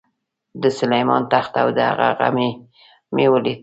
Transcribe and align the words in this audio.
د 0.61 0.63
سلیمان 0.79 1.21
تخت 1.33 1.53
او 1.61 1.67
د 1.77 1.79
هغه 1.89 2.07
غمی 2.19 2.49
مې 3.13 3.25
ولید. 3.33 3.59